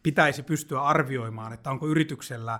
[0.03, 2.59] pitäisi pystyä arvioimaan, että onko yrityksellä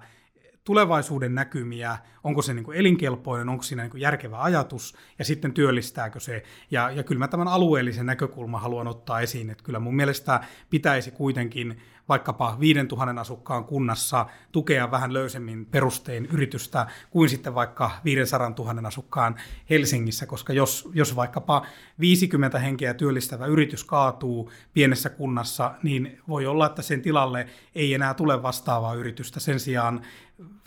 [0.63, 5.53] tulevaisuuden näkymiä, onko se niin kuin elinkelpoinen, onko siinä niin kuin järkevä ajatus ja sitten
[5.53, 6.43] työllistääkö se.
[6.71, 11.11] Ja, ja kyllä mä tämän alueellisen näkökulman haluan ottaa esiin, että kyllä mun mielestä pitäisi
[11.11, 18.87] kuitenkin vaikkapa 5000 asukkaan kunnassa tukea vähän löysemmin perustein yritystä kuin sitten vaikka 500 000
[18.87, 19.35] asukkaan
[19.69, 21.65] Helsingissä, koska jos, jos vaikkapa
[21.99, 28.13] 50 henkeä työllistävä yritys kaatuu pienessä kunnassa, niin voi olla, että sen tilalle ei enää
[28.13, 29.39] tule vastaavaa yritystä.
[29.39, 30.01] Sen sijaan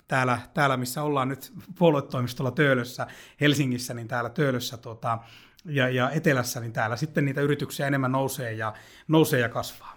[0.07, 3.07] täällä, täällä missä ollaan nyt puoluetoimistolla Töölössä
[3.41, 5.19] Helsingissä, niin täällä Töölössä tota,
[5.65, 8.73] ja, ja etelässä, niin täällä sitten niitä yrityksiä enemmän nousee ja,
[9.07, 9.94] nousee ja kasvaa.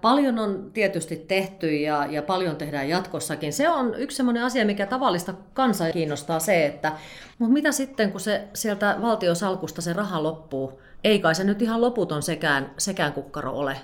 [0.00, 3.52] Paljon on tietysti tehty ja, ja paljon tehdään jatkossakin.
[3.52, 6.92] Se on yksi sellainen asia, mikä tavallista kansaa kiinnostaa se, että
[7.38, 10.80] mutta mitä sitten, kun se sieltä valtiosalkusta se raha loppuu?
[11.04, 13.76] Ei kai se nyt ihan loputon sekään, sekään kukkaro ole.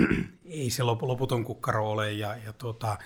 [0.44, 2.98] ei se loputon kukkaro ole ja, ja tuota,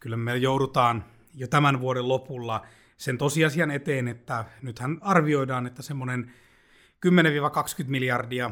[0.00, 6.32] kyllä me joudutaan jo tämän vuoden lopulla sen tosiasian eteen, että nythän arvioidaan, että semmoinen
[7.06, 7.10] 10-20
[7.86, 8.50] miljardia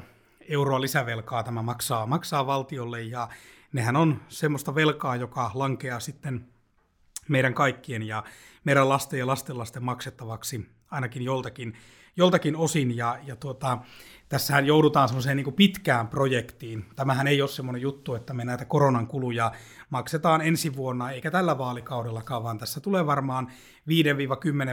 [0.50, 3.28] euroa lisävelkaa tämä maksaa, maksaa valtiolle ja
[3.72, 6.48] nehän on semmoista velkaa, joka lankeaa sitten
[7.28, 8.24] meidän kaikkien ja
[8.64, 11.74] meidän lasten ja lastenlasten maksettavaksi ainakin joltakin,
[12.16, 12.96] joltakin osin.
[12.96, 13.78] Ja, ja tuota,
[14.28, 16.84] tässähän joudutaan semmoiseen niin pitkään projektiin.
[16.96, 19.52] Tämähän ei ole semmoinen juttu, että me näitä koronan kuluja
[19.90, 23.52] maksetaan ensi vuonna, eikä tällä vaalikaudellakaan, vaan tässä tulee varmaan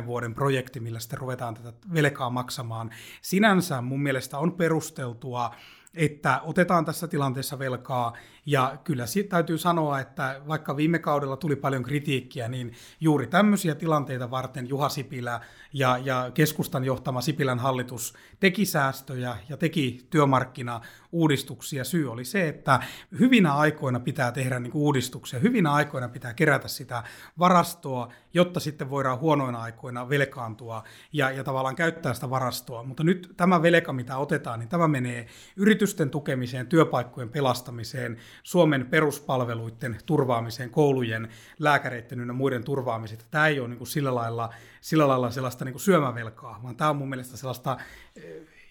[0.04, 2.92] 5-10 vuoden projekti, millä sitten ruvetaan tätä velkaa maksamaan.
[3.22, 5.52] Sinänsä mun mielestä on perusteltua
[5.98, 8.14] että otetaan tässä tilanteessa velkaa.
[8.50, 14.32] Ja kyllä täytyy sanoa, että vaikka viime kaudella tuli paljon kritiikkiä, niin juuri tämmöisiä tilanteita
[14.32, 15.42] varten Juha Sipilä
[15.74, 21.84] ja, ja keskustan johtama Sipilän hallitus teki säästöjä ja teki työmarkkina-uudistuksia.
[21.84, 22.80] Syy oli se, että
[23.20, 27.04] hyvinä aikoina pitää tehdä niin uudistuksia, hyvinä aikoina pitää kerätä sitä
[27.40, 30.84] varastoa, jotta sitten voidaan huonoina aikoina velkaantua
[31.14, 32.84] ja, ja tavallaan käyttää sitä varastoa.
[32.84, 39.98] Mutta nyt tämä velka, mitä otetaan, niin tämä menee yritysten tukemiseen, työpaikkojen pelastamiseen, Suomen peruspalveluiden
[40.06, 43.22] turvaamiseen, koulujen, lääkäreiden ja muiden turvaamiseen.
[43.32, 46.90] Tämä ei ole niin kuin sillä, lailla, sillä lailla sellaista niin kuin syömävelkaa, vaan tämä
[46.90, 47.78] on mun mielestä sellaista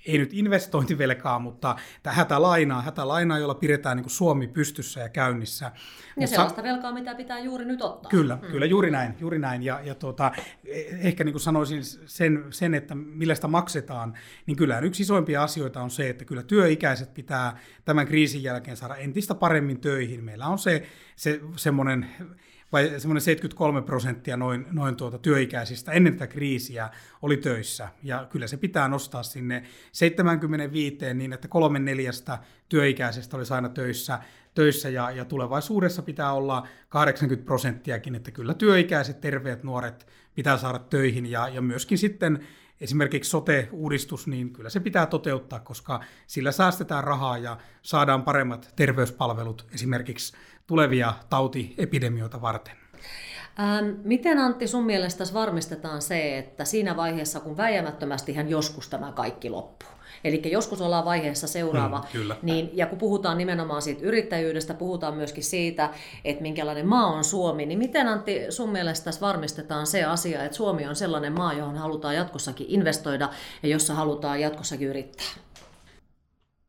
[0.06, 5.64] ei nyt investointivelkaa, mutta hätälainaa, hätälainaa, jolla pidetään niin kuin Suomi pystyssä ja käynnissä.
[5.64, 5.72] Ja
[6.16, 8.10] mutta sellaista velkaa, mitä pitää juuri nyt ottaa.
[8.10, 8.48] Kyllä, mm.
[8.50, 9.14] kyllä juuri näin.
[9.20, 9.62] Juuri näin.
[9.62, 10.32] Ja, ja tuota,
[11.00, 14.14] ehkä niin kuin sanoisin sen, sen, että millä sitä maksetaan,
[14.46, 18.96] niin kyllä yksi isoimpia asioita on se, että kyllä työikäiset pitää tämän kriisin jälkeen saada
[18.96, 20.24] entistä paremmin töihin.
[20.24, 20.82] Meillä on se,
[21.16, 22.06] se semmoinen
[22.76, 26.90] vai semmoinen 73 prosenttia noin, noin tuota työikäisistä ennen tätä kriisiä
[27.22, 27.88] oli töissä.
[28.02, 29.62] Ja kyllä se pitää nostaa sinne
[29.92, 34.18] 75 niin, että kolme neljästä työikäisestä olisi aina töissä,
[34.54, 40.78] töissä ja, ja tulevaisuudessa pitää olla 80 prosenttiakin, että kyllä työikäiset terveet nuoret pitää saada
[40.78, 42.46] töihin ja, ja myöskin sitten
[42.80, 49.66] esimerkiksi sote-uudistus, niin kyllä se pitää toteuttaa, koska sillä säästetään rahaa ja saadaan paremmat terveyspalvelut
[49.74, 50.36] esimerkiksi
[50.66, 52.76] tulevia tautiepidemioita varten.
[53.60, 59.12] Ähm, miten Antti sun mielestä varmistetaan se, että siinä vaiheessa, kun väijämättömästi hän joskus tämä
[59.12, 61.98] kaikki loppuu, Eli joskus ollaan vaiheessa seuraava.
[61.98, 62.36] Mm, kyllä.
[62.42, 65.90] Niin, ja kun puhutaan nimenomaan siitä yrittäjyydestä, puhutaan myöskin siitä,
[66.24, 70.56] että minkälainen maa on Suomi, niin miten Antti sun mielestä tässä varmistetaan se asia, että
[70.56, 73.28] Suomi on sellainen maa, johon halutaan jatkossakin investoida
[73.62, 75.26] ja jossa halutaan jatkossakin yrittää?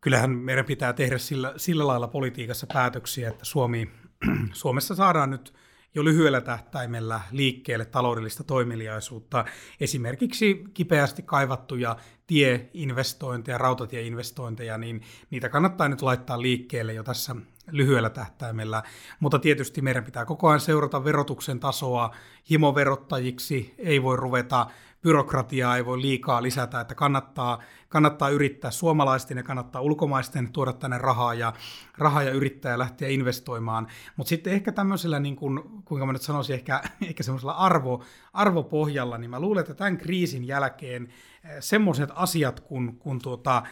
[0.01, 3.89] Kyllähän meidän pitää tehdä sillä, sillä lailla politiikassa päätöksiä, että Suomi,
[4.53, 5.53] Suomessa saadaan nyt
[5.97, 9.45] jo lyhyellä tähtäimellä liikkeelle taloudellista toimeliaisuutta.
[9.79, 11.95] Esimerkiksi kipeästi kaivattuja
[12.27, 17.35] tieinvestointeja, rautatieinvestointeja, niin niitä kannattaa nyt laittaa liikkeelle jo tässä
[17.71, 18.83] lyhyellä tähtäimellä.
[19.19, 22.15] Mutta tietysti meidän pitää koko ajan seurata verotuksen tasoa.
[22.49, 24.67] Himoverottajiksi ei voi ruveta
[25.07, 30.97] byrokratiaa ei voi liikaa lisätä, että kannattaa, kannattaa yrittää suomalaisten ja kannattaa ulkomaisten tuoda tänne
[30.97, 31.53] rahaa ja,
[31.97, 33.87] rahaa ja yrittää ja lähteä investoimaan.
[34.15, 39.17] Mutta sitten ehkä tämmöisellä, niin kun, kuinka mä nyt sanoisin, ehkä, ehkä semmoisella arvo, arvopohjalla,
[39.17, 41.03] niin mä luulen, että tämän kriisin jälkeen
[41.43, 43.63] eh, semmoiset asiat kuin, kun tuota,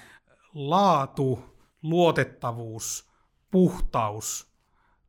[0.53, 1.43] laatu,
[1.83, 3.09] luotettavuus,
[3.51, 4.51] puhtaus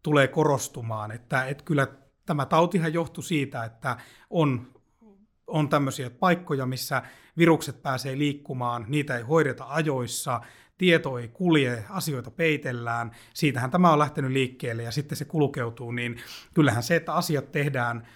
[0.03, 1.87] tulee korostumaan, että, että kyllä
[2.27, 3.97] tämä tautihan johtui siitä, että
[4.31, 4.76] on
[5.47, 7.03] on tämmöisiä paikkoja, missä
[7.39, 10.41] virukset pääsee liikkumaan, niitä ei hoideta ajoissa,
[10.79, 16.17] tieto ei kulje, asioita peitellään, siitähän tämä on lähtenyt liikkeelle ja sitten se kulkeutuu, niin
[16.55, 18.07] kyllähän se, että asiat tehdään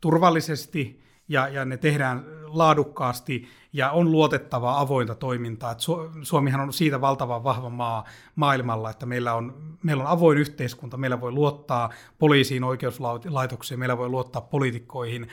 [0.00, 5.72] turvallisesti ja, ja ne tehdään laadukkaasti ja on luotettavaa avointa toimintaa.
[5.72, 5.78] Et
[6.22, 11.20] Suomihan on siitä valtavan vahva maa maailmalla, että meillä on, meillä on avoin yhteiskunta, meillä
[11.20, 15.28] voi luottaa poliisiin, oikeuslaitokseen, meillä voi luottaa poliitikkoihin,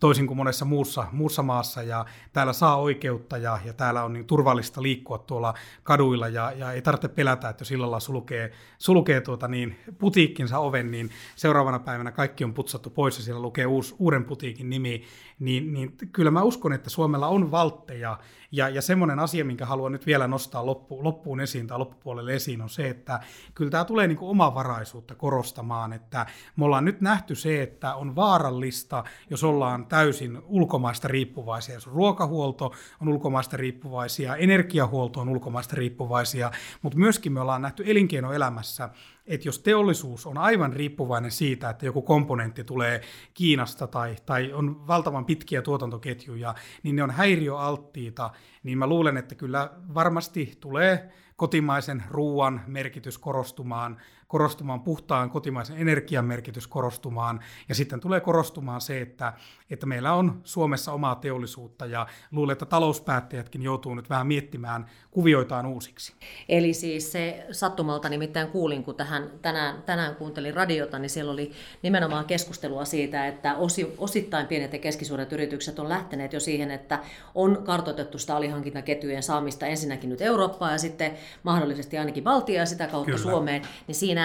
[0.00, 4.26] toisin kuin monessa muussa, muussa maassa, ja täällä saa oikeutta, ja, ja täällä on niin
[4.26, 9.48] turvallista liikkua tuolla kaduilla, ja, ja ei tarvitse pelätä, että jos illalla sulkee, sulkee tuota
[9.48, 14.24] niin, putiikkinsa oven, niin seuraavana päivänä kaikki on putsattu pois, ja siellä lukee uus, uuden
[14.24, 15.02] putiikin nimi,
[15.38, 18.18] niin, niin kyllä mä uskon, että Suomella on valtteja,
[18.52, 22.62] ja, ja semmoinen asia, minkä haluan nyt vielä nostaa loppu, loppuun esiin tai loppupuolelle esiin,
[22.62, 23.20] on se, että
[23.54, 28.16] kyllä tämä tulee niin kuin omavaraisuutta korostamaan, että me ollaan nyt nähty se, että on
[28.16, 36.50] vaarallista, jos ollaan täysin ulkomaista riippuvaisia, jos ruokahuolto on ulkomaista riippuvaisia, energiahuolto on ulkomaista riippuvaisia,
[36.82, 38.90] mutta myöskin me ollaan nähty elinkeinoelämässä,
[39.28, 43.00] että jos teollisuus on aivan riippuvainen siitä, että joku komponentti tulee
[43.34, 48.30] Kiinasta tai, tai on valtavan pitkiä tuotantoketjuja, niin ne on häiriöalttiita
[48.62, 56.24] niin mä luulen, että kyllä varmasti tulee kotimaisen ruoan merkitys korostumaan, korostumaan puhtaan kotimaisen energian
[56.24, 59.32] merkitys korostumaan, ja sitten tulee korostumaan se, että,
[59.70, 65.66] että meillä on Suomessa omaa teollisuutta, ja luulen, että talouspäättäjätkin joutuu nyt vähän miettimään kuvioitaan
[65.66, 66.12] uusiksi.
[66.48, 71.52] Eli siis se sattumalta nimittäin kuulin, kun tähän, tänään, tänään kuuntelin radiota, niin siellä oli
[71.82, 76.98] nimenomaan keskustelua siitä, että osi, osittain pienet ja keskisuuret yritykset on lähteneet jo siihen, että
[77.34, 81.12] on kartoitettu sitä alihankintaketjujen saamista ensinnäkin nyt Eurooppaan ja sitten
[81.42, 83.30] mahdollisesti ainakin Baltiaan ja sitä kautta Kyllä.
[83.30, 84.17] Suomeen, niin siinä,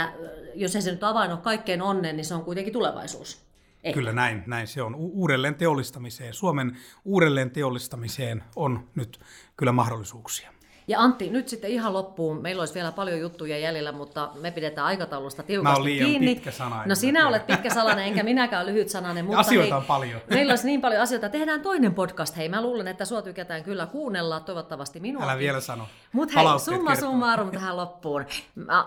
[0.55, 3.43] jos ei se nyt avain ole kaikkein onnen, niin se on kuitenkin tulevaisuus.
[3.83, 3.99] Ehkä.
[3.99, 4.95] Kyllä näin, näin se on.
[4.95, 9.19] Uudelleen teollistamiseen, Suomen uudelleen teollistamiseen on nyt
[9.57, 10.53] kyllä mahdollisuuksia.
[10.87, 12.41] Ja Antti, nyt sitten ihan loppuun.
[12.41, 16.35] Meillä olisi vielä paljon juttuja jäljellä, mutta me pidetään aikataulusta tiukasti Mä liian kiinni.
[16.35, 16.83] pitkä sana.
[16.85, 19.25] No sinä olet pitkä sananen, enkä minäkään lyhyt sananen.
[19.25, 20.21] Mutta asioita hei, on paljon.
[20.29, 21.29] Meillä olisi niin paljon asioita.
[21.29, 22.37] Tehdään toinen podcast.
[22.37, 25.23] Hei, mä luulen, että sua tykätään kyllä kuunnella, toivottavasti minua.
[25.23, 25.87] Älä vielä sano.
[26.11, 28.25] Mutta hei, summa summarum tähän loppuun.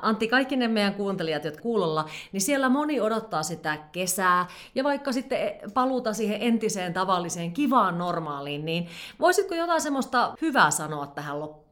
[0.02, 5.12] Antti, kaikki ne meidän kuuntelijat, jotka kuulolla, niin siellä moni odottaa sitä kesää ja vaikka
[5.12, 5.38] sitten
[5.74, 8.88] paluuta siihen entiseen tavalliseen kivaan normaaliin, niin
[9.20, 11.65] voisitko jotain semmoista hyvää sanoa tähän loppuun?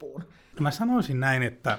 [0.55, 1.79] No mä sanoisin näin, että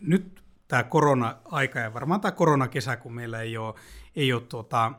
[0.00, 3.74] nyt tämä korona-aika ja varmaan tämä koronakesä, kun meillä ei ole,
[4.16, 4.92] ei ole tuota,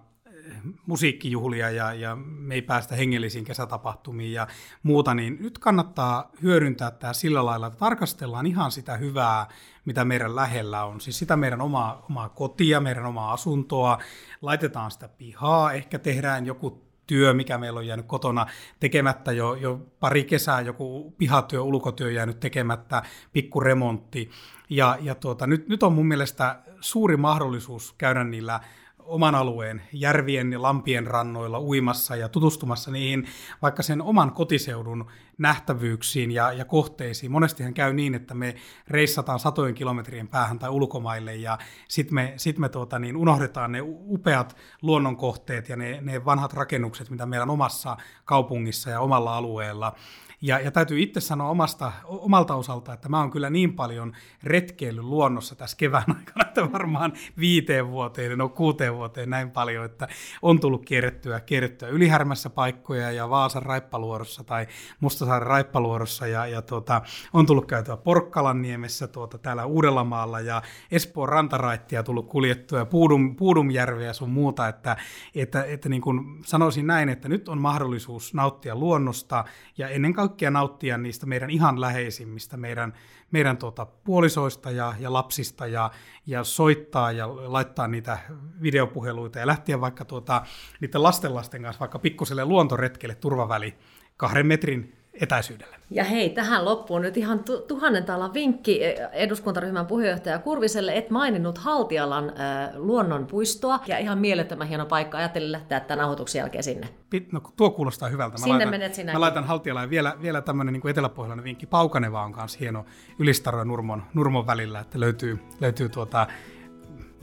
[0.85, 4.47] musiikkijuhlia ja, ja me ei päästä hengellisiin kesätapahtumiin ja
[4.83, 9.47] muuta, niin nyt kannattaa hyödyntää tämä sillä lailla, että tarkastellaan ihan sitä hyvää,
[9.85, 11.01] mitä meidän lähellä on.
[11.01, 13.97] Siis sitä meidän omaa, omaa kotia, meidän omaa asuntoa,
[14.41, 18.45] laitetaan sitä pihaa, ehkä tehdään joku työ, mikä meillä on jäänyt kotona
[18.79, 24.29] tekemättä jo, jo pari kesää, joku pihatyö, ulkotyö jäänyt tekemättä, pikku remontti.
[24.69, 28.59] Ja, ja tuota, nyt, nyt on mun mielestä suuri mahdollisuus käydä niillä
[29.05, 33.27] oman alueen järvien ja lampien rannoilla uimassa ja tutustumassa niihin
[33.61, 35.05] vaikka sen oman kotiseudun
[35.37, 37.31] nähtävyyksiin ja, ja kohteisiin.
[37.31, 38.55] Monestihan käy niin, että me
[38.87, 43.79] reissataan satojen kilometrien päähän tai ulkomaille ja sitten me, sit me tuota, niin unohdetaan ne
[43.83, 49.95] upeat luonnonkohteet ja ne, ne vanhat rakennukset, mitä meidän omassa kaupungissa ja omalla alueella
[50.43, 55.03] ja, ja täytyy itse sanoa omasta, omalta osalta, että mä oon kyllä niin paljon retkeillyt
[55.03, 60.07] luonnossa tässä kevään aikana, että varmaan viiteen vuoteen, no kuuteen vuoteen näin paljon, että
[60.41, 64.67] on tullut kierrettyä, kierrettyä ylihärmässä paikkoja ja Vaasan raippaluorossa tai
[64.99, 67.01] Mustasaaren raippaluorossa ja, ja tuota,
[67.33, 74.07] on tullut käytyä Porkkalanniemessä tuota, täällä Uudellamaalla ja Espoon rantaraittia tullut kuljettua ja Puudum, Puudumjärveä
[74.07, 74.97] ja sun muuta, että,
[75.35, 79.45] että, että niin kuin sanoisin näin, että nyt on mahdollisuus nauttia luonnosta
[79.77, 82.93] ja ennen kaikkea kaikkea nauttia niistä meidän ihan läheisimmistä, meidän,
[83.31, 85.91] meidän tuota, puolisoista ja, ja lapsista ja,
[86.25, 88.17] ja soittaa ja laittaa niitä
[88.61, 90.41] videopuheluita ja lähteä vaikka tuota,
[90.81, 93.77] niiden lastenlasten kanssa vaikka pikkuselle luontoretkelle turvaväli
[94.17, 95.75] kahden metrin etäisyydelle.
[95.89, 101.57] Ja hei, tähän loppuun nyt ihan tuhannen taalan vinkki e, eduskuntaryhmän puheenjohtaja Kurviselle, et maininnut
[101.57, 106.87] Haltialan äh, luonnonpuistoa, ja ihan mielettömän hieno paikka, ajattelin lähteä tämän nauhoituksen jälkeen sinne.
[107.31, 108.33] No, tuo kuulostaa hyvältä.
[108.33, 109.15] Mä sinne laitan, menet sinäkin.
[109.15, 111.65] Mä laitan Haltialaan vielä, vielä tämmöinen niin eteläpohjalainen vinkki.
[111.65, 112.85] Paukaneva on kanssa hieno
[113.19, 116.27] Ylistaro ja Nurmon, Nurmon välillä, että löytyy, löytyy tuota,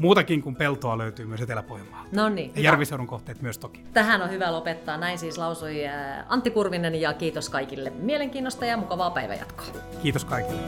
[0.00, 2.08] muutakin kuin peltoa löytyy myös Etelä-Pohjanmaalta.
[2.12, 2.52] No niin.
[2.54, 3.84] Ja järviseudun kohteet myös toki.
[3.92, 4.96] Tähän on hyvä lopettaa.
[4.96, 9.66] Näin siis lausui äh, Antti Kurvinen ja kiitos kaikille mielenkiinnosta ja mukavaa päivänjatkoa.
[10.02, 10.60] Kiitos kaikille.